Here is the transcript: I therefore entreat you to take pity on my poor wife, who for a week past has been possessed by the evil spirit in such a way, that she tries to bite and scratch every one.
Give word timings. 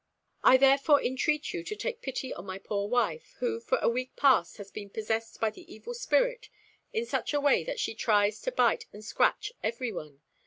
I 0.43 0.57
therefore 0.57 0.99
entreat 0.99 1.53
you 1.53 1.63
to 1.63 1.75
take 1.75 2.01
pity 2.01 2.33
on 2.33 2.43
my 2.43 2.57
poor 2.57 2.87
wife, 2.89 3.35
who 3.37 3.59
for 3.59 3.77
a 3.83 3.87
week 3.87 4.15
past 4.15 4.57
has 4.57 4.71
been 4.71 4.89
possessed 4.89 5.39
by 5.39 5.51
the 5.51 5.71
evil 5.71 5.93
spirit 5.93 6.49
in 6.91 7.05
such 7.05 7.35
a 7.35 7.39
way, 7.39 7.63
that 7.65 7.79
she 7.79 7.93
tries 7.93 8.41
to 8.41 8.51
bite 8.51 8.87
and 8.91 9.05
scratch 9.05 9.51
every 9.61 9.93
one. 9.93 10.21